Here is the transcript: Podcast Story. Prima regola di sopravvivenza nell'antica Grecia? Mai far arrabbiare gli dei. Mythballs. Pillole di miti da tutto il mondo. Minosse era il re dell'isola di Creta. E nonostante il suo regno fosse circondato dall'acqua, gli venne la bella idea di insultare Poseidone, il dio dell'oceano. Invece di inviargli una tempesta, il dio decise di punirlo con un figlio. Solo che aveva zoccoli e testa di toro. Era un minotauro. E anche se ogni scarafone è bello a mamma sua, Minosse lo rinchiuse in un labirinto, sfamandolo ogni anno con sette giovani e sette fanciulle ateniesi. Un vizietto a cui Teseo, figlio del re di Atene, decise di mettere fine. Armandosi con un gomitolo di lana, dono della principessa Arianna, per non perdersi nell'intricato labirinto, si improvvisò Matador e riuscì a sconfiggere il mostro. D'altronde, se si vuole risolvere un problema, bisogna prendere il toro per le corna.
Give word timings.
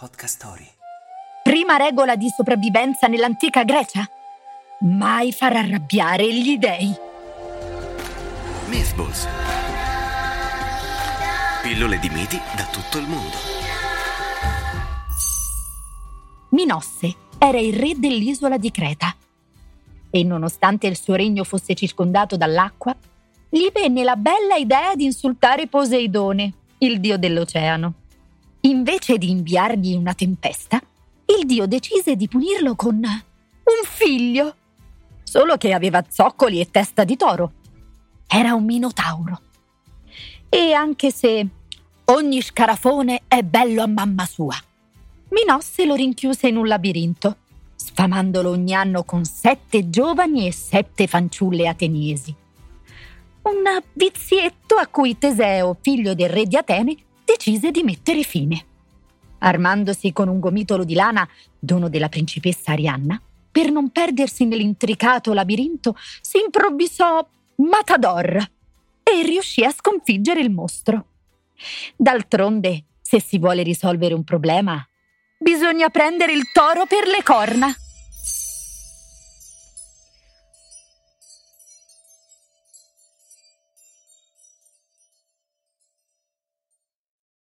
Podcast 0.00 0.36
Story. 0.36 0.66
Prima 1.42 1.76
regola 1.76 2.16
di 2.16 2.30
sopravvivenza 2.34 3.06
nell'antica 3.06 3.64
Grecia? 3.64 4.08
Mai 4.80 5.30
far 5.30 5.54
arrabbiare 5.56 6.32
gli 6.32 6.56
dei. 6.56 6.90
Mythballs. 8.68 9.28
Pillole 11.60 11.98
di 11.98 12.08
miti 12.08 12.40
da 12.56 12.64
tutto 12.72 12.96
il 12.96 13.06
mondo. 13.06 13.36
Minosse 16.52 17.14
era 17.36 17.58
il 17.58 17.74
re 17.74 17.92
dell'isola 17.98 18.56
di 18.56 18.70
Creta. 18.70 19.14
E 20.08 20.24
nonostante 20.24 20.86
il 20.86 20.96
suo 20.96 21.14
regno 21.14 21.44
fosse 21.44 21.74
circondato 21.74 22.38
dall'acqua, 22.38 22.96
gli 23.50 23.68
venne 23.70 24.02
la 24.02 24.16
bella 24.16 24.54
idea 24.54 24.94
di 24.94 25.04
insultare 25.04 25.66
Poseidone, 25.66 26.54
il 26.78 27.00
dio 27.00 27.18
dell'oceano. 27.18 27.92
Invece 28.62 29.18
di 29.18 29.30
inviargli 29.30 29.94
una 29.94 30.14
tempesta, 30.14 30.80
il 31.26 31.46
dio 31.46 31.66
decise 31.66 32.16
di 32.16 32.28
punirlo 32.28 32.74
con 32.74 32.96
un 32.96 33.84
figlio. 33.84 34.54
Solo 35.22 35.56
che 35.56 35.72
aveva 35.72 36.04
zoccoli 36.08 36.60
e 36.60 36.70
testa 36.70 37.04
di 37.04 37.16
toro. 37.16 37.52
Era 38.26 38.54
un 38.54 38.64
minotauro. 38.64 39.40
E 40.48 40.72
anche 40.72 41.10
se 41.10 41.46
ogni 42.06 42.42
scarafone 42.42 43.22
è 43.28 43.42
bello 43.42 43.82
a 43.82 43.86
mamma 43.86 44.26
sua, 44.26 44.56
Minosse 45.30 45.86
lo 45.86 45.94
rinchiuse 45.94 46.48
in 46.48 46.56
un 46.56 46.66
labirinto, 46.66 47.36
sfamandolo 47.76 48.50
ogni 48.50 48.74
anno 48.74 49.04
con 49.04 49.24
sette 49.24 49.88
giovani 49.88 50.48
e 50.48 50.52
sette 50.52 51.06
fanciulle 51.06 51.68
ateniesi. 51.68 52.34
Un 53.42 53.62
vizietto 53.92 54.74
a 54.74 54.88
cui 54.88 55.18
Teseo, 55.18 55.76
figlio 55.80 56.14
del 56.14 56.30
re 56.30 56.46
di 56.46 56.56
Atene, 56.56 56.96
decise 57.30 57.70
di 57.70 57.82
mettere 57.82 58.22
fine. 58.22 58.66
Armandosi 59.38 60.12
con 60.12 60.28
un 60.28 60.40
gomitolo 60.40 60.84
di 60.84 60.94
lana, 60.94 61.26
dono 61.58 61.88
della 61.88 62.08
principessa 62.08 62.72
Arianna, 62.72 63.20
per 63.50 63.70
non 63.70 63.90
perdersi 63.90 64.44
nell'intricato 64.44 65.32
labirinto, 65.32 65.96
si 66.20 66.38
improvvisò 66.38 67.26
Matador 67.56 68.36
e 69.02 69.22
riuscì 69.24 69.64
a 69.64 69.70
sconfiggere 69.70 70.40
il 70.40 70.50
mostro. 70.50 71.06
D'altronde, 71.96 72.84
se 73.00 73.20
si 73.20 73.38
vuole 73.38 73.62
risolvere 73.62 74.14
un 74.14 74.24
problema, 74.24 74.86
bisogna 75.38 75.88
prendere 75.88 76.32
il 76.32 76.50
toro 76.52 76.86
per 76.86 77.06
le 77.06 77.22
corna. 77.22 77.74